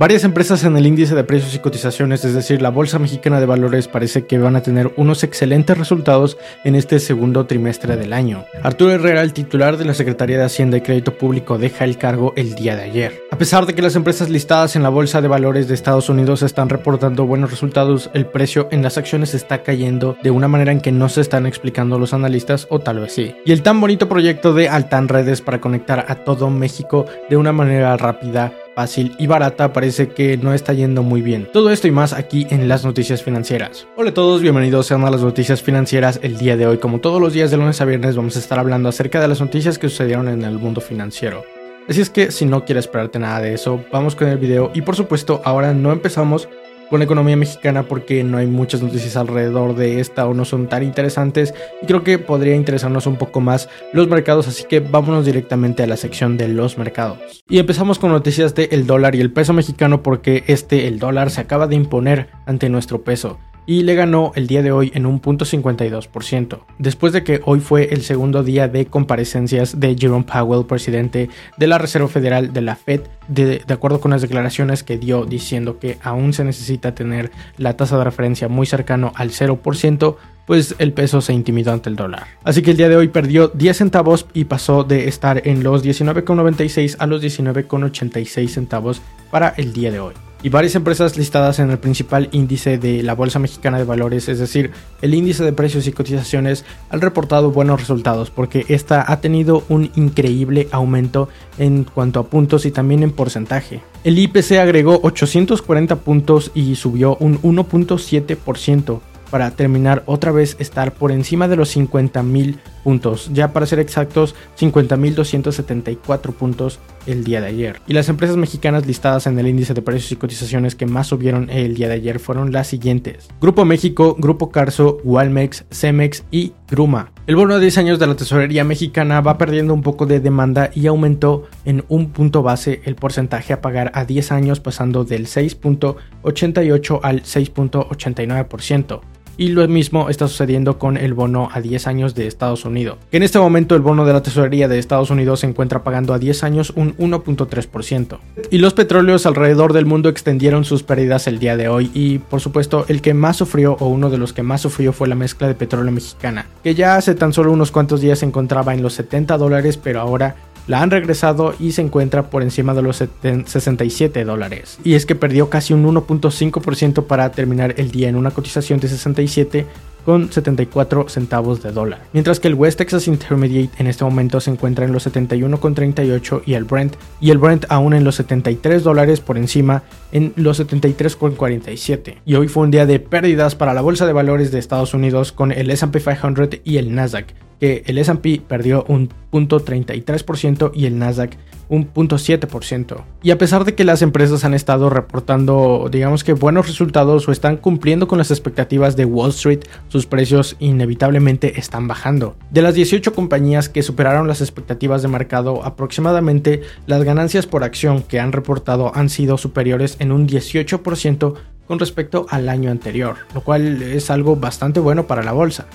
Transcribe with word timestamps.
Varias 0.00 0.24
empresas 0.24 0.64
en 0.64 0.78
el 0.78 0.86
índice 0.86 1.14
de 1.14 1.24
precios 1.24 1.54
y 1.54 1.58
cotizaciones, 1.58 2.24
es 2.24 2.32
decir, 2.32 2.62
la 2.62 2.70
Bolsa 2.70 2.98
Mexicana 2.98 3.38
de 3.38 3.44
Valores, 3.44 3.86
parece 3.86 4.24
que 4.24 4.38
van 4.38 4.56
a 4.56 4.62
tener 4.62 4.94
unos 4.96 5.24
excelentes 5.24 5.76
resultados 5.76 6.38
en 6.64 6.74
este 6.74 6.98
segundo 7.00 7.44
trimestre 7.44 7.98
del 7.98 8.14
año. 8.14 8.46
Arturo 8.62 8.92
Herrera, 8.92 9.20
el 9.20 9.34
titular 9.34 9.76
de 9.76 9.84
la 9.84 9.92
Secretaría 9.92 10.38
de 10.38 10.44
Hacienda 10.44 10.78
y 10.78 10.80
Crédito 10.80 11.18
Público, 11.18 11.58
deja 11.58 11.84
el 11.84 11.98
cargo 11.98 12.32
el 12.36 12.54
día 12.54 12.76
de 12.76 12.84
ayer. 12.84 13.20
A 13.30 13.36
pesar 13.36 13.66
de 13.66 13.74
que 13.74 13.82
las 13.82 13.94
empresas 13.94 14.30
listadas 14.30 14.74
en 14.74 14.82
la 14.82 14.88
Bolsa 14.88 15.20
de 15.20 15.28
Valores 15.28 15.68
de 15.68 15.74
Estados 15.74 16.08
Unidos 16.08 16.40
están 16.40 16.70
reportando 16.70 17.26
buenos 17.26 17.50
resultados, 17.50 18.08
el 18.14 18.24
precio 18.24 18.68
en 18.70 18.80
las 18.80 18.96
acciones 18.96 19.34
está 19.34 19.62
cayendo 19.62 20.16
de 20.22 20.30
una 20.30 20.48
manera 20.48 20.72
en 20.72 20.80
que 20.80 20.92
no 20.92 21.10
se 21.10 21.20
están 21.20 21.44
explicando 21.44 21.98
los 21.98 22.14
analistas, 22.14 22.66
o 22.70 22.78
tal 22.78 23.00
vez 23.00 23.12
sí. 23.12 23.36
Y 23.44 23.52
el 23.52 23.60
tan 23.60 23.78
bonito 23.78 24.08
proyecto 24.08 24.54
de 24.54 24.70
Altan 24.70 25.08
Redes 25.08 25.42
para 25.42 25.60
conectar 25.60 26.06
a 26.08 26.14
todo 26.14 26.48
México 26.48 27.04
de 27.28 27.36
una 27.36 27.52
manera 27.52 27.94
rápida 27.98 28.54
fácil 28.74 29.14
y 29.18 29.26
barata 29.26 29.72
parece 29.72 30.08
que 30.08 30.36
no 30.36 30.54
está 30.54 30.72
yendo 30.72 31.02
muy 31.02 31.22
bien. 31.22 31.48
Todo 31.52 31.70
esto 31.70 31.88
y 31.88 31.90
más 31.90 32.12
aquí 32.12 32.46
en 32.50 32.68
las 32.68 32.84
noticias 32.84 33.22
financieras. 33.22 33.86
Hola 33.96 34.10
a 34.10 34.14
todos, 34.14 34.42
bienvenidos 34.42 34.86
sean 34.86 35.04
a 35.04 35.10
las 35.10 35.22
noticias 35.22 35.62
financieras 35.62 36.20
el 36.22 36.38
día 36.38 36.56
de 36.56 36.66
hoy. 36.66 36.78
Como 36.78 37.00
todos 37.00 37.20
los 37.20 37.32
días 37.32 37.50
de 37.50 37.56
lunes 37.56 37.80
a 37.80 37.84
viernes 37.84 38.16
vamos 38.16 38.36
a 38.36 38.38
estar 38.38 38.58
hablando 38.58 38.88
acerca 38.88 39.20
de 39.20 39.28
las 39.28 39.40
noticias 39.40 39.78
que 39.78 39.88
sucedieron 39.88 40.28
en 40.28 40.42
el 40.42 40.58
mundo 40.58 40.80
financiero. 40.80 41.44
Así 41.88 42.00
es 42.00 42.10
que 42.10 42.30
si 42.30 42.46
no 42.46 42.64
quieres 42.64 42.84
esperarte 42.84 43.18
nada 43.18 43.40
de 43.40 43.54
eso, 43.54 43.84
vamos 43.90 44.14
con 44.14 44.28
el 44.28 44.38
video 44.38 44.70
y 44.74 44.82
por 44.82 44.94
supuesto 44.94 45.40
ahora 45.44 45.72
no 45.72 45.90
empezamos 45.90 46.48
con 46.90 46.98
la 46.98 47.04
economía 47.04 47.36
mexicana 47.36 47.84
porque 47.84 48.24
no 48.24 48.36
hay 48.36 48.46
muchas 48.46 48.82
noticias 48.82 49.16
alrededor 49.16 49.76
de 49.76 50.00
esta 50.00 50.26
o 50.26 50.34
no 50.34 50.44
son 50.44 50.68
tan 50.68 50.82
interesantes 50.82 51.54
y 51.80 51.86
creo 51.86 52.02
que 52.02 52.18
podría 52.18 52.56
interesarnos 52.56 53.06
un 53.06 53.16
poco 53.16 53.40
más 53.40 53.68
los 53.92 54.08
mercados, 54.08 54.48
así 54.48 54.64
que 54.64 54.80
vámonos 54.80 55.24
directamente 55.24 55.84
a 55.84 55.86
la 55.86 55.96
sección 55.96 56.36
de 56.36 56.48
los 56.48 56.76
mercados. 56.76 57.18
Y 57.48 57.58
empezamos 57.58 57.98
con 57.98 58.10
noticias 58.10 58.54
del 58.54 58.68
el 58.72 58.86
dólar 58.86 59.14
y 59.14 59.20
el 59.20 59.32
peso 59.32 59.52
mexicano 59.52 60.02
porque 60.02 60.44
este, 60.48 60.88
el 60.88 60.98
dólar, 60.98 61.30
se 61.30 61.40
acaba 61.40 61.66
de 61.66 61.76
imponer 61.76 62.28
ante 62.46 62.68
nuestro 62.68 63.02
peso 63.02 63.38
y 63.66 63.82
le 63.82 63.94
ganó 63.94 64.32
el 64.34 64.46
día 64.46 64.62
de 64.62 64.72
hoy 64.72 64.90
en 64.94 65.06
un 65.06 65.20
punto 65.20 65.44
52%, 65.44 66.60
después 66.78 67.12
de 67.12 67.22
que 67.22 67.40
hoy 67.44 67.60
fue 67.60 67.92
el 67.92 68.02
segundo 68.02 68.42
día 68.42 68.68
de 68.68 68.86
comparecencias 68.86 69.78
de 69.78 69.96
Jerome 69.98 70.24
Powell, 70.24 70.66
presidente 70.66 71.30
de 71.56 71.66
la 71.66 71.78
Reserva 71.78 72.08
Federal 72.08 72.52
de 72.52 72.60
la 72.60 72.76
Fed, 72.76 73.02
de, 73.28 73.62
acuerdo 73.68 74.00
con 74.00 74.10
las 74.10 74.22
declaraciones 74.22 74.82
que 74.82 74.98
dio 74.98 75.24
diciendo 75.24 75.78
que 75.78 75.98
aún 76.02 76.32
se 76.32 76.44
necesita 76.44 76.94
tener 76.94 77.30
la 77.56 77.76
tasa 77.76 77.96
de 77.98 78.04
referencia 78.04 78.48
muy 78.48 78.66
cercano 78.66 79.12
al 79.14 79.30
0%, 79.30 80.16
pues 80.46 80.74
el 80.78 80.92
peso 80.92 81.20
se 81.20 81.32
intimidó 81.32 81.72
ante 81.72 81.90
el 81.90 81.96
dólar. 81.96 82.26
Así 82.42 82.62
que 82.62 82.72
el 82.72 82.76
día 82.76 82.88
de 82.88 82.96
hoy 82.96 83.08
perdió 83.08 83.48
10 83.48 83.76
centavos 83.76 84.26
y 84.34 84.44
pasó 84.44 84.82
de 84.82 85.06
estar 85.06 85.46
en 85.46 85.62
los 85.62 85.84
19,96 85.84 86.96
a 86.98 87.06
los 87.06 87.22
19,86 87.22 88.48
centavos 88.48 89.00
para 89.30 89.50
el 89.56 89.72
día 89.72 89.92
de 89.92 90.00
hoy 90.00 90.14
y 90.42 90.48
varias 90.48 90.74
empresas 90.74 91.16
listadas 91.16 91.58
en 91.58 91.70
el 91.70 91.78
principal 91.78 92.28
índice 92.32 92.78
de 92.78 93.02
la 93.02 93.14
Bolsa 93.14 93.38
Mexicana 93.38 93.78
de 93.78 93.84
Valores, 93.84 94.28
es 94.28 94.38
decir, 94.38 94.70
el 95.02 95.14
índice 95.14 95.44
de 95.44 95.52
precios 95.52 95.86
y 95.86 95.92
cotizaciones, 95.92 96.64
han 96.88 97.00
reportado 97.00 97.50
buenos 97.50 97.80
resultados 97.80 98.30
porque 98.30 98.64
esta 98.68 99.04
ha 99.10 99.20
tenido 99.20 99.64
un 99.68 99.90
increíble 99.96 100.68
aumento 100.72 101.28
en 101.58 101.84
cuanto 101.84 102.20
a 102.20 102.26
puntos 102.26 102.64
y 102.66 102.70
también 102.70 103.02
en 103.02 103.12
porcentaje. 103.12 103.82
El 104.04 104.18
IPC 104.18 104.52
agregó 104.52 105.00
840 105.02 105.96
puntos 105.96 106.50
y 106.54 106.74
subió 106.76 107.16
un 107.16 107.40
1.7% 107.42 109.00
para 109.30 109.50
terminar 109.52 110.02
otra 110.06 110.32
vez 110.32 110.56
estar 110.58 110.92
por 110.92 111.12
encima 111.12 111.48
de 111.48 111.56
los 111.56 111.76
50.000 111.76 112.56
puntos, 112.82 113.30
ya 113.32 113.52
para 113.52 113.66
ser 113.66 113.78
exactos 113.78 114.34
50.274 114.58 116.32
puntos 116.32 116.78
el 117.06 117.24
día 117.24 117.40
de 117.40 117.48
ayer. 117.48 117.80
Y 117.86 117.92
las 117.92 118.08
empresas 118.08 118.36
mexicanas 118.36 118.86
listadas 118.86 119.26
en 119.26 119.38
el 119.38 119.46
índice 119.46 119.74
de 119.74 119.82
precios 119.82 120.12
y 120.12 120.16
cotizaciones 120.16 120.74
que 120.74 120.86
más 120.86 121.08
subieron 121.08 121.50
el 121.50 121.74
día 121.74 121.88
de 121.88 121.94
ayer 121.94 122.18
fueron 122.18 122.52
las 122.52 122.68
siguientes. 122.68 123.28
Grupo 123.40 123.64
México, 123.64 124.16
Grupo 124.18 124.50
Carso, 124.50 124.98
Walmex, 125.04 125.64
Cemex 125.70 126.24
y 126.30 126.52
Gruma. 126.68 127.12
El 127.26 127.36
bono 127.36 127.54
de 127.54 127.60
10 127.60 127.78
años 127.78 127.98
de 127.98 128.06
la 128.06 128.16
tesorería 128.16 128.64
mexicana 128.64 129.20
va 129.20 129.38
perdiendo 129.38 129.72
un 129.74 129.82
poco 129.82 130.06
de 130.06 130.20
demanda 130.20 130.70
y 130.74 130.86
aumentó 130.86 131.48
en 131.64 131.84
un 131.88 132.10
punto 132.10 132.42
base 132.42 132.80
el 132.84 132.96
porcentaje 132.96 133.52
a 133.52 133.60
pagar 133.60 133.92
a 133.94 134.04
10 134.04 134.32
años 134.32 134.60
pasando 134.60 135.04
del 135.04 135.26
6.88 135.26 137.00
al 137.02 137.22
6.89% 137.22 139.00
y 139.40 139.48
lo 139.48 139.66
mismo 139.66 140.10
está 140.10 140.28
sucediendo 140.28 140.78
con 140.78 140.98
el 140.98 141.14
bono 141.14 141.48
a 141.50 141.62
10 141.62 141.86
años 141.86 142.14
de 142.14 142.26
Estados 142.26 142.66
Unidos. 142.66 142.98
En 143.10 143.22
este 143.22 143.38
momento 143.38 143.74
el 143.74 143.80
bono 143.80 144.04
de 144.04 144.12
la 144.12 144.22
tesorería 144.22 144.68
de 144.68 144.78
Estados 144.78 145.08
Unidos 145.08 145.40
se 145.40 145.46
encuentra 145.46 145.82
pagando 145.82 146.12
a 146.12 146.18
10 146.18 146.44
años 146.44 146.74
un 146.76 146.94
1.3%. 146.98 148.18
Y 148.50 148.58
los 148.58 148.74
petróleos 148.74 149.24
alrededor 149.24 149.72
del 149.72 149.86
mundo 149.86 150.10
extendieron 150.10 150.66
sus 150.66 150.82
pérdidas 150.82 151.26
el 151.26 151.38
día 151.38 151.56
de 151.56 151.68
hoy 151.68 151.90
y 151.94 152.18
por 152.18 152.42
supuesto 152.42 152.84
el 152.88 153.00
que 153.00 153.14
más 153.14 153.38
sufrió 153.38 153.78
o 153.80 153.88
uno 153.88 154.10
de 154.10 154.18
los 154.18 154.34
que 154.34 154.42
más 154.42 154.60
sufrió 154.60 154.92
fue 154.92 155.08
la 155.08 155.14
mezcla 155.14 155.48
de 155.48 155.54
petróleo 155.54 155.90
mexicana, 155.90 156.44
que 156.62 156.74
ya 156.74 156.96
hace 156.96 157.14
tan 157.14 157.32
solo 157.32 157.50
unos 157.50 157.70
cuantos 157.70 158.02
días 158.02 158.18
se 158.18 158.26
encontraba 158.26 158.74
en 158.74 158.82
los 158.82 158.92
70 158.92 159.38
dólares 159.38 159.78
pero 159.78 160.02
ahora 160.02 160.36
la 160.66 160.82
han 160.82 160.90
regresado 160.90 161.54
y 161.58 161.72
se 161.72 161.82
encuentra 161.82 162.30
por 162.30 162.42
encima 162.42 162.74
de 162.74 162.82
los 162.82 162.96
67 163.22 164.24
dólares. 164.24 164.78
Y 164.84 164.94
es 164.94 165.06
que 165.06 165.14
perdió 165.14 165.50
casi 165.50 165.72
un 165.72 165.84
1.5% 165.84 167.06
para 167.06 167.30
terminar 167.32 167.74
el 167.76 167.90
día 167.90 168.08
en 168.08 168.16
una 168.16 168.30
cotización 168.30 168.80
de 168.80 168.88
67 168.88 169.66
con 170.04 170.32
74 170.32 171.08
centavos 171.08 171.62
de 171.62 171.72
dólar. 171.72 172.00
Mientras 172.12 172.40
que 172.40 172.48
el 172.48 172.54
West 172.54 172.78
Texas 172.78 173.06
Intermediate 173.06 173.70
en 173.78 173.86
este 173.86 174.04
momento 174.04 174.40
se 174.40 174.50
encuentra 174.50 174.84
en 174.84 174.92
los 174.92 175.06
71,38 175.06 176.42
y 176.46 176.54
el 176.54 176.64
Brent 176.64 176.96
y 177.20 177.30
el 177.30 177.38
Brent 177.38 177.66
aún 177.68 177.94
en 177.94 178.04
los 178.04 178.16
73 178.16 178.82
dólares 178.82 179.20
por 179.20 179.36
encima 179.36 179.82
en 180.12 180.32
los 180.36 180.60
73,47. 180.60 182.16
Y 182.24 182.34
hoy 182.34 182.48
fue 182.48 182.64
un 182.64 182.70
día 182.70 182.86
de 182.86 183.00
pérdidas 183.00 183.54
para 183.54 183.74
la 183.74 183.82
bolsa 183.82 184.06
de 184.06 184.12
valores 184.12 184.50
de 184.50 184.58
Estados 184.58 184.94
Unidos 184.94 185.32
con 185.32 185.52
el 185.52 185.70
S&P 185.70 186.00
500 186.00 186.60
y 186.64 186.78
el 186.78 186.94
Nasdaq, 186.94 187.34
que 187.60 187.84
el 187.86 187.98
S&P 187.98 188.42
perdió 188.48 188.84
un 188.88 189.10
punto 189.30 189.64
33% 189.64 190.72
y 190.74 190.86
el 190.86 190.98
Nasdaq 190.98 191.36
un 191.70 191.84
punto 191.84 192.16
7%. 192.16 193.04
Y 193.22 193.30
a 193.30 193.38
pesar 193.38 193.64
de 193.64 193.76
que 193.76 193.84
las 193.84 194.02
empresas 194.02 194.44
han 194.44 194.54
estado 194.54 194.90
reportando, 194.90 195.88
digamos 195.90 196.24
que 196.24 196.32
buenos 196.32 196.66
resultados 196.66 197.28
o 197.28 197.32
están 197.32 197.56
cumpliendo 197.56 198.08
con 198.08 198.18
las 198.18 198.32
expectativas 198.32 198.96
de 198.96 199.04
Wall 199.04 199.30
Street, 199.30 199.60
sus 199.88 200.04
precios 200.04 200.56
inevitablemente 200.58 201.60
están 201.60 201.86
bajando. 201.86 202.34
De 202.50 202.60
las 202.60 202.74
18 202.74 203.14
compañías 203.14 203.68
que 203.68 203.84
superaron 203.84 204.26
las 204.26 204.40
expectativas 204.40 205.02
de 205.02 205.08
mercado, 205.08 205.64
aproximadamente 205.64 206.62
las 206.86 207.04
ganancias 207.04 207.46
por 207.46 207.62
acción 207.62 208.02
que 208.02 208.18
han 208.18 208.32
reportado 208.32 208.90
han 208.94 209.08
sido 209.08 209.38
superiores 209.38 209.96
en 210.00 210.10
un 210.10 210.26
18% 210.26 211.34
con 211.68 211.78
respecto 211.78 212.26
al 212.30 212.48
año 212.48 212.72
anterior, 212.72 213.14
lo 213.32 213.42
cual 213.42 213.80
es 213.80 214.10
algo 214.10 214.34
bastante 214.34 214.80
bueno 214.80 215.06
para 215.06 215.22
la 215.22 215.30
bolsa. 215.30 215.66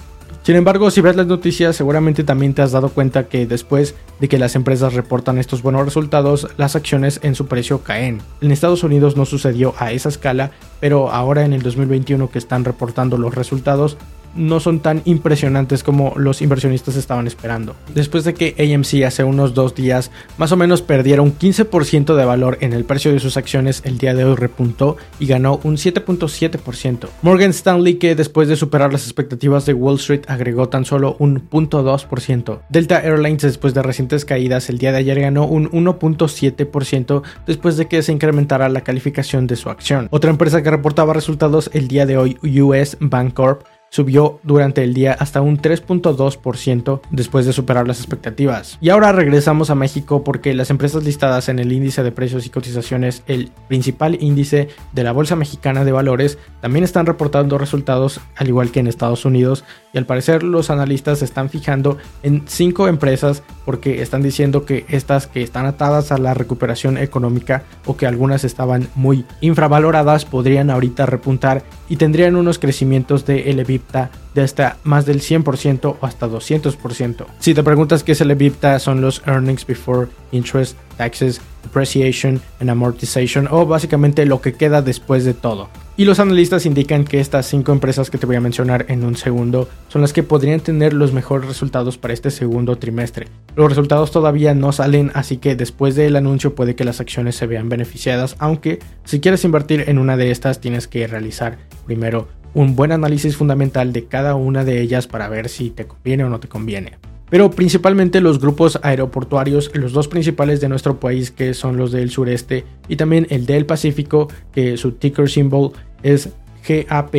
Sin 0.45 0.56
embargo, 0.56 0.91
si 0.91 1.01
ves 1.01 1.16
las 1.16 1.25
noticias, 1.25 1.75
seguramente 1.75 2.23
también 2.23 2.53
te 2.53 2.61
has 2.61 2.72
dado 2.72 2.89
cuenta 2.89 3.28
que 3.28 3.47
después 3.47 3.95
de 4.19 4.28
que 4.28 4.38
las 4.38 4.56
empresas 4.56 4.94
reportan 4.94 5.39
estos 5.39 5.63
buenos 5.63 5.83
resultados, 5.83 6.50
las 6.57 6.75
acciones 6.75 7.19
en 7.23 7.33
su 7.33 7.47
precio 7.47 7.81
caen. 7.81 8.22
En 8.41 8.51
Estados 8.51 8.84
Unidos 8.84 9.17
no 9.17 9.25
sucedió 9.25 9.73
a 9.79 9.91
esa 9.91 10.09
escala, 10.09 10.52
pero 10.79 11.09
ahora 11.09 11.46
en 11.46 11.53
el 11.53 11.64
2021 11.64 12.29
que 12.29 12.37
están 12.37 12.64
reportando 12.64 13.17
los 13.17 13.34
resultados, 13.34 13.97
no 14.35 14.59
son 14.59 14.79
tan 14.79 15.02
impresionantes 15.05 15.84
como 15.84 16.14
los 16.17 16.41
inversionistas 16.41 16.96
estaban 16.96 17.28
esperando. 17.28 17.76
Después 17.93 18.23
de 18.23 18.34
que 18.34 18.55
AMC 18.58 19.05
hace 19.05 19.23
unos 19.23 19.53
dos 19.53 19.76
días 19.76 20.11
más 20.37 20.52
o 20.52 20.58
menos 20.58 20.82
perdiera 20.82 21.22
un 21.22 21.37
15% 21.37 22.16
de 22.16 22.26
valor 22.26 22.58
en 22.61 22.73
el 22.73 22.85
precio 22.85 23.11
de 23.11 23.20
sus 23.20 23.37
acciones, 23.37 23.82
el 23.85 23.97
día 23.97 24.14
de 24.14 24.26
hoy 24.26 24.35
repuntó 24.35 24.97
y 25.20 25.28
ganó 25.28 25.59
un 25.64 25.78
7.7%. 25.78 27.08
Morgan 27.22 27.52
Stanley 27.52 27.96
que 27.96 28.16
después 28.16 28.47
de 28.47 28.55
superar 28.55 28.91
las 28.91 29.03
expectativas 29.03 29.66
de 29.66 29.73
Wall 29.73 29.96
Street 29.96 30.23
agregó 30.28 30.70
tan 30.70 30.85
solo 30.85 31.16
un 31.20 31.49
0.2%. 31.49 32.59
Delta 32.70 32.99
Airlines 33.02 33.41
después 33.41 33.73
de 33.73 33.82
recientes 33.82 34.26
caídas 34.26 34.70
el 34.70 34.78
día 34.78 34.91
de 34.91 34.99
ayer 34.99 35.20
ganó 35.20 35.46
un 35.46 35.70
1.7% 35.72 37.23
después 37.47 37.78
de 37.78 37.87
que 37.87 38.02
se 38.02 38.11
incrementara 38.11 38.70
la 38.70 38.82
calificación 38.82 39.47
de 39.47 39.55
su 39.55 39.70
acción. 39.70 40.08
Otra 40.11 40.32
empresa 40.32 40.61
que 40.64 40.72
reportaba 40.72 41.14
resultados 41.14 41.70
el 41.73 41.87
día 41.87 42.05
de 42.05 42.17
hoy, 42.17 42.37
US 42.61 42.97
Bancorp, 42.99 43.66
subió 43.96 44.42
durante 44.44 44.84
el 44.84 44.94
día 44.94 45.16
hasta 45.18 45.40
un 45.40 45.58
3.2% 45.58 47.00
después 47.12 47.46
de 47.46 47.53
superar 47.53 47.88
las 47.88 48.00
expectativas. 48.00 48.78
Y 48.82 48.90
ahora 48.90 49.14
regresamos 49.14 49.70
a 49.70 49.76
México 49.76 50.22
porque 50.22 50.53
las 50.53 50.70
empresas 50.70 51.06
listadas 51.06 51.47
en 51.47 51.59
el 51.59 51.72
índice 51.72 52.03
de 52.03 52.12
precios 52.12 52.46
y 52.46 52.50
cotizaciones, 52.50 53.24
el 53.26 53.53
principal 53.70 54.22
índice 54.22 54.68
de 54.92 55.03
la 55.06 55.14
Bolsa 55.14 55.38
Mexicana 55.38 55.86
de 55.86 55.94
Valores, 55.94 56.38
también 56.59 56.84
están 56.84 57.06
reportando 57.06 57.58
resultados 57.58 58.20
al 58.36 58.50
igual 58.50 58.70
que 58.72 58.82
en 58.82 58.88
Estados 58.88 59.24
Unidos 59.24 59.64
y 59.94 59.97
al 59.97 60.06
parecer 60.06 60.44
los 60.44 60.70
analistas 60.70 61.20
se 61.20 61.26
están 61.26 61.50
fijando 61.50 61.97
en 62.22 62.44
cinco 62.47 62.90
empresas 62.90 63.44
porque 63.64 64.02
están 64.02 64.22
diciendo 64.22 64.66
que 64.66 64.86
estas 64.90 65.26
que 65.26 65.42
están 65.42 65.68
atadas 65.68 66.12
a 66.12 66.18
la 66.18 66.34
recuperación 66.34 66.97
económica 66.97 67.64
o 67.86 67.96
que 67.96 68.08
algunas 68.08 68.44
estaban 68.44 68.90
muy 68.96 69.24
infravaloradas 69.40 70.26
podrían 70.26 70.70
ahorita 70.70 71.06
repuntar 71.06 71.64
y 71.90 71.97
tendrían 71.97 72.35
unos 72.35 72.59
crecimientos 72.59 73.26
de 73.26 73.49
el 73.49 73.59
EBITDA 73.59 74.09
de 74.35 74.41
hasta 74.41 74.78
más 74.84 75.05
del 75.05 75.22
100% 75.22 75.96
o 75.99 76.05
hasta 76.05 76.28
200%. 76.28 77.26
Si 77.40 77.53
te 77.53 77.64
preguntas 77.64 78.03
qué 78.03 78.11
es 78.11 78.22
el 78.22 78.32
EBITDA, 78.32 78.79
son 78.79 79.02
los 79.02 79.23
earnings 79.26 79.66
before 79.66 80.09
interest, 80.32 80.78
taxes, 80.97 81.41
depreciation 81.64 82.41
and 82.59 82.70
amortization 82.70 83.47
o 83.49 83.66
básicamente 83.66 84.26
lo 84.26 84.41
que 84.41 84.53
queda 84.53 84.82
después 84.82 85.23
de 85.23 85.34
todo. 85.34 85.70
Y 85.97 86.03
los 86.03 86.20
analistas 86.20 86.66
indican 86.66 87.05
que 87.05 87.22
estas 87.22 87.46
cinco 87.46 87.72
empresas 87.72 88.09
que 88.09 88.17
te 88.17 88.26
voy 88.26 88.35
a 88.35 88.41
mencionar 88.41 88.85
en 88.90 89.05
un 89.05 89.16
segundo 89.16 89.70
son 89.87 90.02
las 90.02 90.11
que 90.11 90.23
podrían 90.23 90.59
tener 90.59 90.91
los 90.91 91.14
mejores 91.14 91.47
resultados 91.47 91.97
para 91.97 92.14
este 92.14 92.29
segundo 92.29 92.78
trimestre. 92.78 93.28
Los 93.55 93.70
resultados 93.70 94.11
todavía 94.11 94.53
no 94.53 94.73
salen, 94.73 95.11
así 95.14 95.37
que 95.37 95.55
después 95.55 95.96
del 95.96 96.17
anuncio 96.17 96.53
puede 96.53 96.76
que 96.76 96.84
las 96.84 96.99
acciones 96.99 97.37
se 97.37 97.47
vean 97.47 97.70
beneficiadas, 97.70 98.35
aunque 98.40 98.79
si 99.05 99.22
quieres 99.22 99.46
invertir 99.46 99.85
en 99.87 99.97
una 99.97 100.17
de 100.17 100.32
estas 100.32 100.59
tienes 100.59 100.90
que 100.90 101.08
realizar 101.08 101.58
primero 101.85 102.28
un 102.55 102.75
buen 102.75 102.91
análisis 102.91 103.37
fundamental 103.37 103.93
de 103.93 104.05
cada 104.05 104.34
una 104.34 104.66
de 104.66 104.81
ellas 104.81 105.05
para 105.05 105.29
ver 105.29 105.49
si 105.49 105.69
te 105.69 105.85
conviene 105.85 106.23
o 106.23 106.29
no 106.29 106.40
te 106.40 106.47
conviene 106.47 106.93
pero 107.29 107.52
principalmente 107.52 108.22
los 108.22 108.40
grupos 108.40 108.79
aeroportuarios, 108.81 109.72
los 109.73 109.93
dos 109.93 110.07
principales 110.07 110.61
de 110.61 110.69
nuestro 110.69 110.99
país 110.99 111.31
que 111.31 111.53
son 111.53 111.78
los 111.78 111.91
del 111.91 112.09
sureste 112.09 112.63
y 112.87 112.96
también 112.96 113.28
el 113.29 113.46
del 113.46 113.66
Pacífico, 113.66 114.29
que 114.53 114.78
su 114.78 114.93
ticker 114.93 115.29
symbol 115.29 115.72
es 116.03 116.29
GAP 116.67 117.16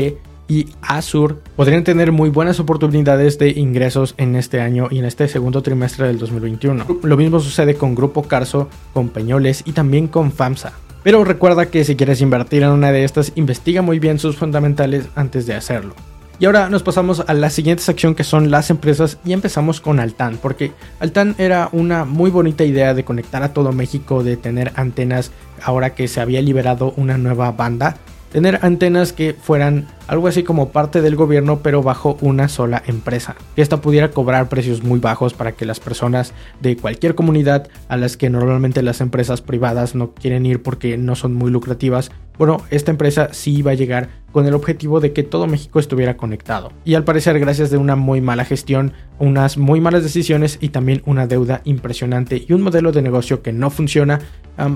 y 0.48 0.68
Azur, 0.80 1.42
podrían 1.56 1.82
tener 1.82 2.12
muy 2.12 2.30
buenas 2.30 2.60
oportunidades 2.60 3.36
de 3.38 3.50
ingresos 3.50 4.14
en 4.16 4.36
este 4.36 4.60
año 4.60 4.86
y 4.90 5.00
en 5.00 5.04
este 5.04 5.26
segundo 5.26 5.62
trimestre 5.62 6.06
del 6.06 6.18
2021. 6.18 6.86
Lo 7.02 7.16
mismo 7.16 7.40
sucede 7.40 7.74
con 7.74 7.96
Grupo 7.96 8.22
Carso, 8.22 8.68
con 8.92 9.08
Peñoles 9.08 9.64
y 9.66 9.72
también 9.72 10.06
con 10.06 10.30
FAMSA. 10.30 10.85
Pero 11.06 11.22
recuerda 11.22 11.66
que 11.66 11.84
si 11.84 11.94
quieres 11.94 12.20
invertir 12.20 12.64
en 12.64 12.70
una 12.70 12.90
de 12.90 13.04
estas, 13.04 13.30
investiga 13.36 13.80
muy 13.80 14.00
bien 14.00 14.18
sus 14.18 14.34
fundamentales 14.34 15.06
antes 15.14 15.46
de 15.46 15.54
hacerlo. 15.54 15.94
Y 16.40 16.46
ahora 16.46 16.68
nos 16.68 16.82
pasamos 16.82 17.22
a 17.24 17.32
la 17.32 17.48
siguiente 17.48 17.84
sección 17.84 18.16
que 18.16 18.24
son 18.24 18.50
las 18.50 18.70
empresas 18.70 19.16
y 19.24 19.32
empezamos 19.32 19.80
con 19.80 20.00
Altan, 20.00 20.36
porque 20.42 20.72
Altan 20.98 21.36
era 21.38 21.68
una 21.70 22.04
muy 22.04 22.32
bonita 22.32 22.64
idea 22.64 22.92
de 22.92 23.04
conectar 23.04 23.44
a 23.44 23.52
todo 23.52 23.70
México, 23.70 24.24
de 24.24 24.36
tener 24.36 24.72
antenas 24.74 25.30
ahora 25.62 25.94
que 25.94 26.08
se 26.08 26.20
había 26.20 26.42
liberado 26.42 26.92
una 26.96 27.16
nueva 27.18 27.52
banda, 27.52 27.98
tener 28.32 28.58
antenas 28.62 29.12
que 29.12 29.32
fueran 29.32 29.86
algo 30.08 30.28
así 30.28 30.42
como 30.42 30.70
parte 30.70 31.02
del 31.02 31.16
gobierno 31.16 31.60
pero 31.62 31.82
bajo 31.82 32.16
una 32.20 32.48
sola 32.48 32.82
empresa, 32.86 33.36
esta 33.56 33.80
pudiera 33.80 34.10
cobrar 34.10 34.48
precios 34.48 34.82
muy 34.82 34.98
bajos 34.98 35.34
para 35.34 35.52
que 35.52 35.66
las 35.66 35.80
personas 35.80 36.32
de 36.60 36.76
cualquier 36.76 37.14
comunidad 37.14 37.68
a 37.88 37.96
las 37.96 38.16
que 38.16 38.30
normalmente 38.30 38.82
las 38.82 39.00
empresas 39.00 39.42
privadas 39.42 39.94
no 39.94 40.12
quieren 40.12 40.46
ir 40.46 40.62
porque 40.62 40.96
no 40.96 41.14
son 41.14 41.34
muy 41.34 41.50
lucrativas, 41.50 42.10
bueno, 42.38 42.62
esta 42.70 42.90
empresa 42.90 43.30
sí 43.32 43.56
iba 43.56 43.70
a 43.70 43.74
llegar 43.74 44.10
con 44.30 44.46
el 44.46 44.52
objetivo 44.52 45.00
de 45.00 45.14
que 45.14 45.22
todo 45.22 45.46
México 45.46 45.80
estuviera 45.80 46.18
conectado. 46.18 46.70
Y 46.84 46.94
al 46.94 47.04
parecer, 47.04 47.40
gracias 47.40 47.70
de 47.70 47.78
una 47.78 47.96
muy 47.96 48.20
mala 48.20 48.44
gestión, 48.44 48.92
unas 49.18 49.56
muy 49.56 49.80
malas 49.80 50.02
decisiones 50.02 50.58
y 50.60 50.68
también 50.68 51.00
una 51.06 51.26
deuda 51.26 51.62
impresionante 51.64 52.44
y 52.46 52.52
un 52.52 52.60
modelo 52.60 52.92
de 52.92 53.00
negocio 53.00 53.40
que 53.40 53.54
no 53.54 53.70
funciona, 53.70 54.20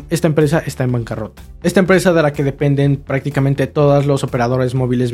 esta 0.09 0.29
empresa 0.29 0.63
está 0.65 0.85
en 0.85 0.93
bancarrota. 0.93 1.43
Esta 1.63 1.81
empresa 1.81 2.15
de 2.15 2.23
la 2.23 2.33
que 2.33 2.45
dependen 2.45 2.97
prácticamente 2.97 3.67
todos 3.67 4.07
los 4.07 4.25
operadores 4.25 4.75
móviles 4.75 5.13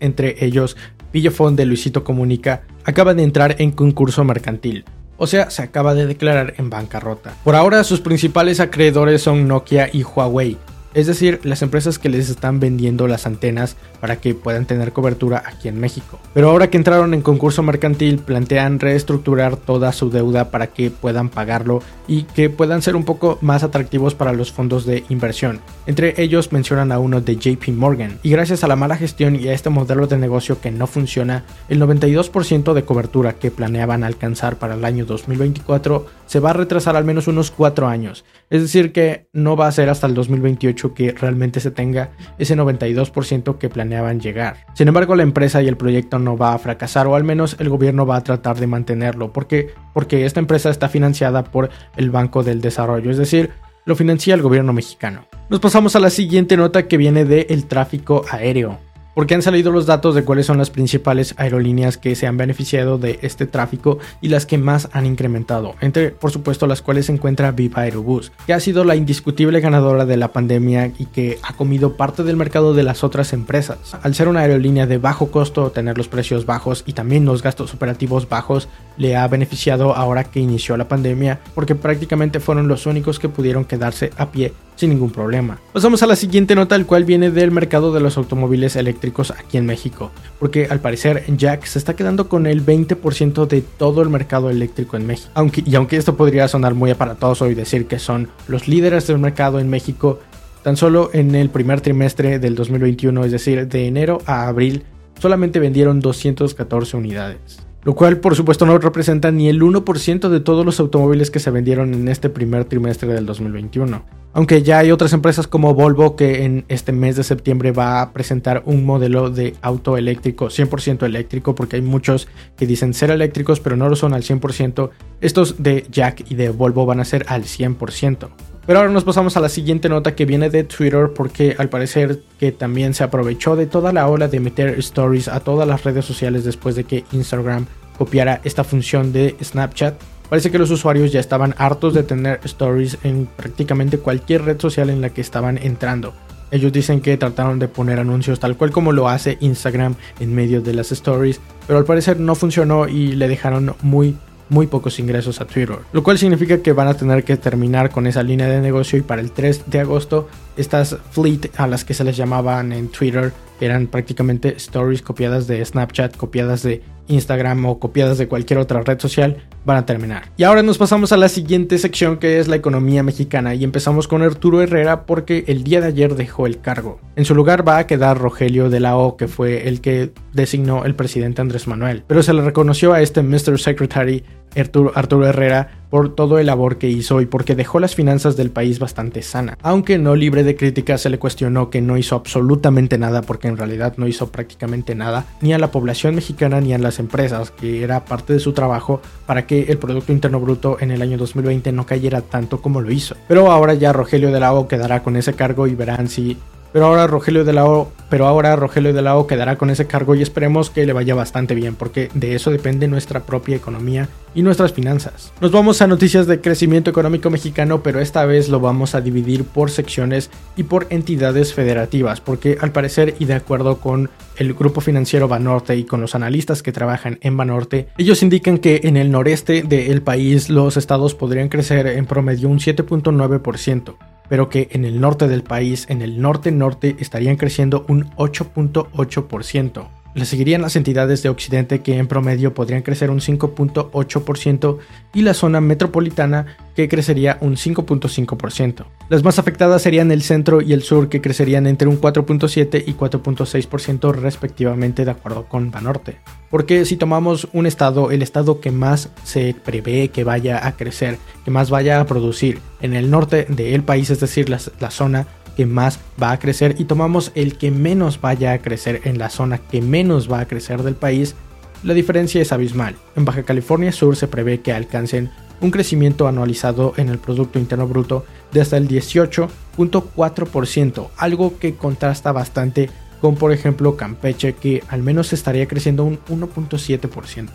entre 0.00 0.44
ellos 0.44 0.76
Pillofón 1.12 1.56
de 1.56 1.66
Luisito 1.66 2.04
Comunica, 2.04 2.62
acaba 2.84 3.14
de 3.14 3.22
entrar 3.24 3.56
en 3.58 3.72
concurso 3.72 4.24
mercantil 4.24 4.84
o 5.22 5.26
sea, 5.26 5.50
se 5.50 5.60
acaba 5.60 5.94
de 5.94 6.06
declarar 6.06 6.54
en 6.56 6.70
bancarrota. 6.70 7.34
Por 7.44 7.54
ahora 7.54 7.84
sus 7.84 8.00
principales 8.00 8.58
acreedores 8.58 9.20
son 9.20 9.46
Nokia 9.46 9.90
y 9.92 10.02
Huawei, 10.02 10.56
es 10.94 11.06
decir, 11.06 11.40
las 11.44 11.62
empresas 11.62 11.98
que 11.98 12.08
les 12.08 12.28
están 12.30 12.60
vendiendo 12.60 13.06
las 13.06 13.26
antenas 13.26 13.76
para 14.00 14.16
que 14.16 14.34
puedan 14.34 14.66
tener 14.66 14.92
cobertura 14.92 15.42
aquí 15.46 15.68
en 15.68 15.78
México. 15.78 16.18
Pero 16.34 16.50
ahora 16.50 16.70
que 16.70 16.76
entraron 16.76 17.14
en 17.14 17.22
concurso 17.22 17.62
mercantil, 17.62 18.18
plantean 18.18 18.80
reestructurar 18.80 19.56
toda 19.56 19.92
su 19.92 20.10
deuda 20.10 20.50
para 20.50 20.68
que 20.68 20.90
puedan 20.90 21.28
pagarlo 21.28 21.82
y 22.08 22.24
que 22.24 22.50
puedan 22.50 22.82
ser 22.82 22.96
un 22.96 23.04
poco 23.04 23.38
más 23.40 23.62
atractivos 23.62 24.14
para 24.14 24.32
los 24.32 24.52
fondos 24.52 24.84
de 24.84 25.04
inversión. 25.08 25.60
Entre 25.86 26.20
ellos 26.20 26.52
mencionan 26.52 26.92
a 26.92 26.98
uno 26.98 27.20
de 27.20 27.36
JP 27.36 27.68
Morgan. 27.68 28.18
Y 28.22 28.30
gracias 28.30 28.64
a 28.64 28.68
la 28.68 28.76
mala 28.76 28.96
gestión 28.96 29.36
y 29.36 29.48
a 29.48 29.52
este 29.52 29.70
modelo 29.70 30.06
de 30.06 30.18
negocio 30.18 30.60
que 30.60 30.70
no 30.70 30.86
funciona, 30.86 31.44
el 31.68 31.80
92% 31.80 32.72
de 32.72 32.84
cobertura 32.84 33.34
que 33.34 33.50
planeaban 33.50 34.04
alcanzar 34.04 34.56
para 34.56 34.74
el 34.74 34.84
año 34.84 35.04
2024 35.04 36.06
se 36.26 36.40
va 36.40 36.50
a 36.50 36.54
retrasar 36.54 36.96
al 36.96 37.04
menos 37.04 37.28
unos 37.28 37.50
4 37.50 37.88
años. 37.88 38.24
Es 38.50 38.62
decir, 38.62 38.92
que 38.92 39.28
no 39.32 39.56
va 39.56 39.68
a 39.68 39.72
ser 39.72 39.88
hasta 39.88 40.06
el 40.06 40.14
2028 40.14 40.79
que 40.88 41.12
realmente 41.12 41.60
se 41.60 41.70
tenga 41.70 42.10
ese 42.38 42.56
92% 42.56 43.58
que 43.58 43.68
planeaban 43.68 44.20
llegar. 44.20 44.56
Sin 44.74 44.88
embargo, 44.88 45.14
la 45.14 45.22
empresa 45.22 45.62
y 45.62 45.68
el 45.68 45.76
proyecto 45.76 46.18
no 46.18 46.36
va 46.36 46.54
a 46.54 46.58
fracasar 46.58 47.06
o 47.06 47.14
al 47.14 47.24
menos 47.24 47.56
el 47.58 47.68
gobierno 47.68 48.06
va 48.06 48.16
a 48.16 48.24
tratar 48.24 48.58
de 48.58 48.66
mantenerlo. 48.66 49.32
¿Por 49.32 49.46
qué? 49.46 49.70
Porque 49.92 50.26
esta 50.26 50.40
empresa 50.40 50.70
está 50.70 50.88
financiada 50.88 51.44
por 51.44 51.70
el 51.96 52.10
Banco 52.10 52.42
del 52.42 52.60
Desarrollo, 52.60 53.10
es 53.10 53.18
decir, 53.18 53.50
lo 53.84 53.96
financia 53.96 54.34
el 54.34 54.42
gobierno 54.42 54.72
mexicano. 54.72 55.26
Nos 55.48 55.60
pasamos 55.60 55.96
a 55.96 56.00
la 56.00 56.10
siguiente 56.10 56.56
nota 56.56 56.86
que 56.86 56.96
viene 56.96 57.24
del 57.24 57.46
el 57.48 57.66
tráfico 57.66 58.24
aéreo 58.30 58.78
porque 59.14 59.34
han 59.34 59.42
salido 59.42 59.70
los 59.70 59.86
datos 59.86 60.14
de 60.14 60.24
cuáles 60.24 60.46
son 60.46 60.58
las 60.58 60.70
principales 60.70 61.34
aerolíneas 61.36 61.98
que 61.98 62.14
se 62.14 62.26
han 62.26 62.36
beneficiado 62.36 62.98
de 62.98 63.18
este 63.22 63.46
tráfico 63.46 63.98
y 64.20 64.28
las 64.28 64.46
que 64.46 64.58
más 64.58 64.88
han 64.92 65.06
incrementado, 65.06 65.74
entre 65.80 66.10
por 66.10 66.30
supuesto 66.30 66.66
las 66.66 66.82
cuales 66.82 67.06
se 67.06 67.12
encuentra 67.12 67.50
Viva 67.52 67.82
Aerobus, 67.82 68.32
que 68.46 68.54
ha 68.54 68.60
sido 68.60 68.84
la 68.84 68.96
indiscutible 68.96 69.60
ganadora 69.60 70.06
de 70.06 70.16
la 70.16 70.32
pandemia 70.32 70.92
y 70.98 71.06
que 71.06 71.38
ha 71.42 71.54
comido 71.54 71.96
parte 71.96 72.22
del 72.22 72.36
mercado 72.36 72.74
de 72.74 72.82
las 72.82 73.04
otras 73.04 73.32
empresas. 73.32 73.96
Al 74.02 74.14
ser 74.14 74.28
una 74.28 74.40
aerolínea 74.40 74.86
de 74.86 74.98
bajo 74.98 75.30
costo, 75.30 75.70
tener 75.70 75.96
los 75.96 76.08
precios 76.08 76.46
bajos 76.46 76.84
y 76.86 76.92
también 76.92 77.24
los 77.24 77.42
gastos 77.42 77.74
operativos 77.74 78.28
bajos, 78.28 78.68
le 78.96 79.16
ha 79.16 79.26
beneficiado 79.28 79.94
ahora 79.94 80.24
que 80.24 80.40
inició 80.40 80.76
la 80.76 80.88
pandemia, 80.88 81.40
porque 81.54 81.74
prácticamente 81.74 82.40
fueron 82.40 82.68
los 82.68 82.86
únicos 82.86 83.18
que 83.18 83.28
pudieron 83.28 83.64
quedarse 83.64 84.10
a 84.16 84.30
pie 84.30 84.52
sin 84.80 84.90
ningún 84.90 85.10
problema. 85.10 85.60
Pasamos 85.72 86.02
a 86.02 86.06
la 86.06 86.16
siguiente 86.16 86.54
nota, 86.54 86.74
el 86.74 86.86
cual 86.86 87.04
viene 87.04 87.30
del 87.30 87.50
mercado 87.50 87.92
de 87.92 88.00
los 88.00 88.16
automóviles 88.16 88.76
eléctricos 88.76 89.30
aquí 89.30 89.58
en 89.58 89.66
México, 89.66 90.10
porque 90.38 90.66
al 90.70 90.80
parecer 90.80 91.24
Jack 91.36 91.66
se 91.66 91.78
está 91.78 91.94
quedando 91.94 92.28
con 92.28 92.46
el 92.46 92.64
20% 92.64 93.46
de 93.46 93.60
todo 93.60 94.00
el 94.00 94.08
mercado 94.08 94.48
eléctrico 94.48 94.96
en 94.96 95.06
México. 95.06 95.30
Aunque, 95.34 95.62
y 95.66 95.74
aunque 95.74 95.98
esto 95.98 96.16
podría 96.16 96.48
sonar 96.48 96.74
muy 96.74 96.90
aparatoso 96.90 97.48
y 97.48 97.54
decir 97.54 97.86
que 97.86 97.98
son 97.98 98.28
los 98.48 98.68
líderes 98.68 99.06
del 99.06 99.18
mercado 99.18 99.60
en 99.60 99.68
México, 99.68 100.18
tan 100.62 100.76
solo 100.76 101.10
en 101.12 101.34
el 101.34 101.50
primer 101.50 101.82
trimestre 101.82 102.38
del 102.38 102.54
2021, 102.54 103.24
es 103.24 103.32
decir, 103.32 103.68
de 103.68 103.86
enero 103.86 104.22
a 104.24 104.48
abril, 104.48 104.84
solamente 105.20 105.60
vendieron 105.60 106.00
214 106.00 106.96
unidades 106.96 107.69
lo 107.82 107.94
cual 107.94 108.18
por 108.18 108.36
supuesto 108.36 108.66
no 108.66 108.78
representa 108.78 109.30
ni 109.30 109.48
el 109.48 109.60
1% 109.60 110.28
de 110.28 110.40
todos 110.40 110.64
los 110.64 110.80
automóviles 110.80 111.30
que 111.30 111.40
se 111.40 111.50
vendieron 111.50 111.94
en 111.94 112.08
este 112.08 112.28
primer 112.28 112.64
trimestre 112.64 113.12
del 113.12 113.26
2021. 113.26 114.02
Aunque 114.32 114.62
ya 114.62 114.78
hay 114.78 114.92
otras 114.92 115.12
empresas 115.12 115.48
como 115.48 115.74
Volvo 115.74 116.14
que 116.14 116.44
en 116.44 116.64
este 116.68 116.92
mes 116.92 117.16
de 117.16 117.24
septiembre 117.24 117.72
va 117.72 118.00
a 118.00 118.12
presentar 118.12 118.62
un 118.64 118.86
modelo 118.86 119.28
de 119.28 119.54
auto 119.60 119.96
eléctrico 119.96 120.46
100% 120.46 121.04
eléctrico 121.04 121.56
porque 121.56 121.76
hay 121.76 121.82
muchos 121.82 122.28
que 122.56 122.66
dicen 122.66 122.94
ser 122.94 123.10
eléctricos 123.10 123.58
pero 123.58 123.76
no 123.76 123.88
lo 123.88 123.96
son 123.96 124.14
al 124.14 124.22
100%. 124.22 124.90
Estos 125.20 125.62
de 125.62 125.86
Jack 125.90 126.30
y 126.30 126.36
de 126.36 126.50
Volvo 126.50 126.86
van 126.86 127.00
a 127.00 127.04
ser 127.04 127.24
al 127.28 127.42
100%. 127.42 128.28
Pero 128.70 128.78
ahora 128.78 128.92
nos 128.92 129.02
pasamos 129.02 129.36
a 129.36 129.40
la 129.40 129.48
siguiente 129.48 129.88
nota 129.88 130.14
que 130.14 130.26
viene 130.26 130.48
de 130.48 130.62
Twitter 130.62 131.10
porque 131.12 131.56
al 131.58 131.68
parecer 131.68 132.20
que 132.38 132.52
también 132.52 132.94
se 132.94 133.02
aprovechó 133.02 133.56
de 133.56 133.66
toda 133.66 133.92
la 133.92 134.06
ola 134.06 134.28
de 134.28 134.38
meter 134.38 134.78
stories 134.78 135.26
a 135.26 135.40
todas 135.40 135.66
las 135.66 135.82
redes 135.82 136.04
sociales 136.04 136.44
después 136.44 136.76
de 136.76 136.84
que 136.84 137.04
Instagram 137.10 137.66
copiara 137.98 138.40
esta 138.44 138.62
función 138.62 139.12
de 139.12 139.34
Snapchat. 139.42 140.00
Parece 140.28 140.52
que 140.52 140.58
los 140.60 140.70
usuarios 140.70 141.10
ya 141.10 141.18
estaban 141.18 141.52
hartos 141.58 141.94
de 141.94 142.04
tener 142.04 142.38
stories 142.44 142.96
en 143.02 143.26
prácticamente 143.26 143.98
cualquier 143.98 144.44
red 144.44 144.60
social 144.60 144.88
en 144.88 145.00
la 145.00 145.10
que 145.10 145.20
estaban 145.20 145.58
entrando. 145.58 146.14
Ellos 146.52 146.70
dicen 146.70 147.00
que 147.00 147.16
trataron 147.16 147.58
de 147.58 147.66
poner 147.66 147.98
anuncios 147.98 148.38
tal 148.38 148.56
cual 148.56 148.70
como 148.70 148.92
lo 148.92 149.08
hace 149.08 149.36
Instagram 149.40 149.96
en 150.20 150.32
medio 150.32 150.60
de 150.60 150.74
las 150.74 150.92
stories, 150.92 151.40
pero 151.66 151.80
al 151.80 151.84
parecer 151.84 152.20
no 152.20 152.36
funcionó 152.36 152.86
y 152.86 153.16
le 153.16 153.26
dejaron 153.26 153.74
muy 153.82 154.16
muy 154.50 154.66
pocos 154.66 154.98
ingresos 154.98 155.40
a 155.40 155.46
Twitter, 155.46 155.78
lo 155.92 156.02
cual 156.02 156.18
significa 156.18 156.60
que 156.60 156.72
van 156.72 156.88
a 156.88 156.94
tener 156.94 157.24
que 157.24 157.36
terminar 157.36 157.90
con 157.90 158.06
esa 158.06 158.22
línea 158.22 158.48
de 158.48 158.60
negocio 158.60 158.98
y 158.98 159.02
para 159.02 159.22
el 159.22 159.30
3 159.30 159.70
de 159.70 159.80
agosto 159.80 160.28
estas 160.56 160.96
fleet 161.12 161.50
a 161.56 161.66
las 161.66 161.84
que 161.84 161.94
se 161.94 162.04
les 162.04 162.16
llamaban 162.16 162.72
en 162.72 162.88
Twitter 162.88 163.32
eran 163.60 163.86
prácticamente 163.86 164.56
stories 164.56 165.02
copiadas 165.02 165.46
de 165.46 165.64
Snapchat, 165.64 166.16
copiadas 166.16 166.62
de 166.62 166.82
Instagram 167.10 167.66
o 167.66 167.78
copiadas 167.78 168.18
de 168.18 168.28
cualquier 168.28 168.58
otra 168.58 168.82
red 168.82 168.98
social, 168.98 169.44
van 169.64 169.76
a 169.76 169.86
terminar. 169.86 170.30
Y 170.36 170.44
ahora 170.44 170.62
nos 170.62 170.78
pasamos 170.78 171.12
a 171.12 171.16
la 171.16 171.28
siguiente 171.28 171.78
sección 171.78 172.18
que 172.18 172.38
es 172.38 172.48
la 172.48 172.56
economía 172.56 173.02
mexicana 173.02 173.54
y 173.54 173.64
empezamos 173.64 174.08
con 174.08 174.22
Arturo 174.22 174.62
Herrera 174.62 175.06
porque 175.06 175.44
el 175.48 175.64
día 175.64 175.80
de 175.80 175.88
ayer 175.88 176.14
dejó 176.14 176.46
el 176.46 176.60
cargo. 176.60 177.00
En 177.16 177.24
su 177.24 177.34
lugar 177.34 177.66
va 177.66 177.78
a 177.78 177.86
quedar 177.86 178.18
Rogelio 178.18 178.70
de 178.70 178.80
la 178.80 178.96
O, 178.96 179.16
que 179.16 179.28
fue 179.28 179.68
el 179.68 179.80
que 179.80 180.12
designó 180.32 180.84
el 180.84 180.94
presidente 180.94 181.42
Andrés 181.42 181.66
Manuel, 181.66 182.04
pero 182.06 182.22
se 182.22 182.32
le 182.32 182.42
reconoció 182.42 182.92
a 182.92 183.02
este 183.02 183.22
Mr. 183.22 183.58
Secretary 183.58 184.24
Arturo, 184.56 185.26
Herrera 185.26 185.70
por 185.90 186.14
todo 186.14 186.38
el 186.38 186.46
labor 186.46 186.78
que 186.78 186.88
hizo 186.88 187.20
y 187.20 187.26
porque 187.26 187.56
dejó 187.56 187.80
las 187.80 187.96
finanzas 187.96 188.36
del 188.36 188.50
país 188.50 188.78
bastante 188.78 189.22
sana. 189.22 189.58
Aunque 189.60 189.98
no 189.98 190.14
libre 190.14 190.44
de 190.44 190.54
críticas, 190.54 191.00
se 191.00 191.10
le 191.10 191.18
cuestionó 191.18 191.68
que 191.68 191.80
no 191.80 191.96
hizo 191.96 192.14
absolutamente 192.14 192.96
nada 192.96 193.22
porque 193.22 193.48
en 193.48 193.56
realidad 193.56 193.94
no 193.96 194.06
hizo 194.06 194.30
prácticamente 194.30 194.94
nada 194.94 195.26
ni 195.40 195.52
a 195.52 195.58
la 195.58 195.72
población 195.72 196.14
mexicana 196.14 196.60
ni 196.60 196.72
a 196.74 196.78
las 196.78 196.99
empresas, 197.00 197.50
que 197.50 197.82
era 197.82 198.04
parte 198.04 198.32
de 198.32 198.40
su 198.40 198.52
trabajo 198.52 199.00
para 199.26 199.46
que 199.46 199.64
el 199.64 199.78
Producto 199.78 200.12
Interno 200.12 200.40
Bruto 200.40 200.76
en 200.80 200.90
el 200.90 201.02
año 201.02 201.18
2020 201.18 201.72
no 201.72 201.86
cayera 201.86 202.20
tanto 202.20 202.60
como 202.62 202.80
lo 202.80 202.90
hizo. 202.90 203.16
Pero 203.26 203.50
ahora 203.50 203.74
ya 203.74 203.92
Rogelio 203.92 204.30
de 204.30 204.40
la 204.40 204.50
quedará 204.68 205.02
con 205.02 205.16
ese 205.16 205.34
cargo 205.34 205.66
y 205.66 205.74
verán 205.74 206.08
si 206.08 206.36
pero 206.72 206.86
ahora 206.86 207.06
Rogelio 207.06 207.44
de 207.44 207.52
la 207.52 207.66
O, 207.66 207.92
pero 208.08 208.26
ahora 208.26 208.56
Rogelio 208.56 208.92
quedará 209.26 209.56
con 209.56 209.70
ese 209.70 209.86
cargo 209.86 210.14
y 210.14 210.22
esperemos 210.22 210.70
que 210.70 210.86
le 210.86 210.92
vaya 210.92 211.14
bastante 211.14 211.54
bien, 211.54 211.74
porque 211.74 212.10
de 212.14 212.34
eso 212.34 212.50
depende 212.50 212.88
nuestra 212.88 213.20
propia 213.20 213.56
economía 213.56 214.08
y 214.34 214.42
nuestras 214.42 214.72
finanzas. 214.72 215.32
Nos 215.40 215.50
vamos 215.50 215.82
a 215.82 215.86
noticias 215.86 216.26
de 216.26 216.40
crecimiento 216.40 216.90
económico 216.90 217.30
mexicano, 217.30 217.82
pero 217.82 218.00
esta 218.00 218.24
vez 218.24 218.48
lo 218.48 218.60
vamos 218.60 218.94
a 218.94 219.00
dividir 219.00 219.44
por 219.44 219.70
secciones 219.70 220.30
y 220.56 220.64
por 220.64 220.86
entidades 220.90 221.54
federativas, 221.54 222.20
porque 222.20 222.58
al 222.60 222.72
parecer 222.72 223.14
y 223.18 223.24
de 223.24 223.34
acuerdo 223.34 223.78
con 223.78 224.10
el 224.36 224.54
grupo 224.54 224.80
financiero 224.80 225.28
Banorte 225.28 225.76
y 225.76 225.84
con 225.84 226.00
los 226.00 226.14
analistas 226.14 226.62
que 226.62 226.72
trabajan 226.72 227.18
en 227.22 227.36
Banorte, 227.36 227.88
ellos 227.98 228.22
indican 228.22 228.58
que 228.58 228.80
en 228.84 228.96
el 228.96 229.10
noreste 229.10 229.62
del 229.62 230.02
país 230.02 230.48
los 230.48 230.76
estados 230.76 231.14
podrían 231.14 231.48
crecer 231.48 231.86
en 231.86 232.06
promedio 232.06 232.48
un 232.48 232.58
7.9% 232.58 233.96
pero 234.30 234.48
que 234.48 234.68
en 234.70 234.84
el 234.86 235.00
norte 235.00 235.26
del 235.26 235.42
país, 235.42 235.86
en 235.90 236.00
el 236.00 236.22
norte-norte, 236.22 236.96
estarían 237.00 237.36
creciendo 237.36 237.84
un 237.88 238.08
8.8%. 238.10 239.99
Le 240.14 240.24
seguirían 240.24 240.62
las 240.62 240.74
entidades 240.76 241.22
de 241.22 241.28
Occidente 241.28 241.82
que 241.82 241.96
en 241.96 242.08
promedio 242.08 242.52
podrían 242.52 242.82
crecer 242.82 243.10
un 243.10 243.20
5.8% 243.20 244.78
y 245.14 245.22
la 245.22 245.34
zona 245.34 245.60
metropolitana 245.60 246.56
que 246.74 246.88
crecería 246.88 247.38
un 247.40 247.56
5.5%. 247.56 248.86
Las 249.08 249.22
más 249.22 249.38
afectadas 249.38 249.82
serían 249.82 250.10
el 250.10 250.22
centro 250.22 250.60
y 250.60 250.72
el 250.72 250.82
sur 250.82 251.08
que 251.08 251.20
crecerían 251.20 251.66
entre 251.66 251.88
un 251.88 252.00
4.7 252.00 252.82
y 252.86 252.94
4.6% 252.94 254.12
respectivamente 254.14 255.04
de 255.04 255.10
acuerdo 255.10 255.46
con 255.46 255.70
Banorte. 255.70 256.16
Porque 256.50 256.84
si 256.84 256.96
tomamos 256.96 257.48
un 257.52 257.66
estado, 257.66 258.10
el 258.10 258.22
estado 258.22 258.60
que 258.60 258.72
más 258.72 259.10
se 259.22 259.54
prevé 259.54 260.08
que 260.08 260.24
vaya 260.24 260.66
a 260.66 260.72
crecer, 260.72 261.18
que 261.44 261.52
más 261.52 261.70
vaya 261.70 262.00
a 262.00 262.06
producir 262.06 262.60
en 262.80 262.94
el 262.94 263.10
norte 263.10 263.46
del 263.48 263.84
país, 263.84 264.10
es 264.10 264.20
decir, 264.20 264.48
la, 264.48 264.58
la 264.80 264.90
zona 264.90 265.26
que 265.56 265.66
más 265.66 265.98
va 266.20 266.32
a 266.32 266.38
crecer 266.38 266.76
y 266.78 266.84
tomamos 266.84 267.32
el 267.34 267.58
que 267.58 267.70
menos 267.70 268.20
vaya 268.20 268.52
a 268.52 268.58
crecer 268.58 269.00
en 269.04 269.18
la 269.18 269.30
zona 269.30 269.58
que 269.58 269.82
menos 269.82 270.30
va 270.30 270.40
a 270.40 270.48
crecer 270.48 270.82
del 270.82 270.94
país, 270.94 271.34
la 271.82 271.94
diferencia 271.94 272.42
es 272.42 272.52
abismal. 272.52 272.96
En 273.16 273.24
Baja 273.24 273.42
California 273.42 273.90
Sur 273.92 274.16
se 274.16 274.28
prevé 274.28 274.60
que 274.60 274.72
alcancen 274.72 275.30
un 275.60 275.70
crecimiento 275.70 276.28
anualizado 276.28 276.94
en 276.96 277.08
el 277.08 277.18
Producto 277.18 277.58
Interno 277.58 277.86
Bruto 277.86 278.26
de 278.52 278.60
hasta 278.60 278.76
el 278.76 278.86
18.4%, 278.88 281.08
algo 281.16 281.58
que 281.58 281.74
contrasta 281.74 282.32
bastante 282.32 282.90
con 283.20 283.36
por 283.36 283.52
ejemplo 283.52 283.96
Campeche 283.96 284.54
que 284.54 284.82
al 284.88 285.02
menos 285.02 285.32
estaría 285.32 285.68
creciendo 285.68 286.04
un 286.04 286.18
1.7%. 286.26 287.48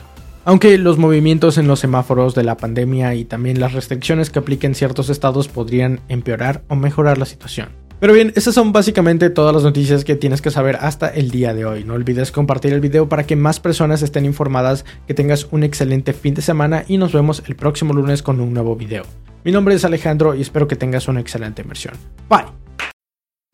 Aunque 0.47 0.77
los 0.77 0.99
movimientos 0.99 1.57
en 1.57 1.67
los 1.67 1.79
semáforos 1.79 2.35
de 2.35 2.43
la 2.43 2.55
pandemia 2.55 3.15
y 3.15 3.25
también 3.25 3.59
las 3.59 3.73
restricciones 3.73 4.29
que 4.29 4.37
apliquen 4.37 4.75
ciertos 4.75 5.09
estados 5.09 5.47
podrían 5.47 6.01
empeorar 6.07 6.61
o 6.67 6.75
mejorar 6.75 7.17
la 7.17 7.25
situación. 7.25 7.69
Pero 7.99 8.13
bien, 8.13 8.33
esas 8.35 8.53
son 8.53 8.73
básicamente 8.73 9.29
todas 9.29 9.53
las 9.53 9.63
noticias 9.63 10.03
que 10.03 10.15
tienes 10.15 10.41
que 10.41 10.51
saber 10.51 10.77
hasta 10.81 11.07
el 11.07 11.31
día 11.31 11.53
de 11.53 11.65
hoy. 11.65 11.83
No 11.83 11.93
olvides 11.93 12.31
compartir 12.31 12.73
el 12.73 12.81
video 12.81 13.07
para 13.07 13.25
que 13.25 13.35
más 13.35 13.59
personas 13.59 14.01
estén 14.01 14.25
informadas, 14.25 14.85
que 15.07 15.13
tengas 15.13 15.47
un 15.51 15.63
excelente 15.63 16.13
fin 16.13 16.33
de 16.33 16.41
semana 16.41 16.83
y 16.87 16.97
nos 16.97 17.13
vemos 17.13 17.43
el 17.47 17.55
próximo 17.55 17.93
lunes 17.93 18.21
con 18.21 18.41
un 18.41 18.53
nuevo 18.53 18.75
video. 18.75 19.03
Mi 19.43 19.51
nombre 19.51 19.75
es 19.75 19.85
Alejandro 19.85 20.35
y 20.35 20.41
espero 20.41 20.67
que 20.67 20.75
tengas 20.75 21.07
una 21.07 21.21
excelente 21.21 21.61
inversión. 21.61 21.93
Bye. 22.29 22.64